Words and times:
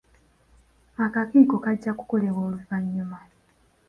Akakiiko 1.05 1.55
kajja 1.63 1.91
kukolebwa 1.97 2.41
oluvannyuma. 2.47 3.17